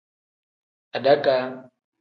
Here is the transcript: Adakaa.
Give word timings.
Adakaa. 0.95 1.45